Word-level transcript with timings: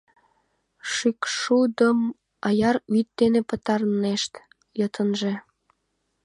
—Шӱкшудым 0.91 1.99
аяр 2.47 2.77
вӱд 2.91 3.07
дене 3.19 3.41
пытарынешт, 3.49 4.33
йытынже... 4.79 5.33